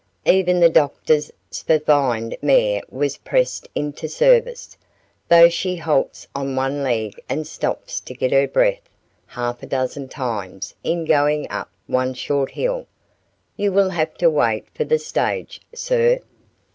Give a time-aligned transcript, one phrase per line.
[0.25, 4.75] Even the doctor's spavined mare was pressed into service,
[5.29, 8.89] though she halts on one leg and stops to get her breath
[9.27, 12.87] half a dozen times in going up one short hill.
[13.55, 16.17] You will have to wait for the stage, sir."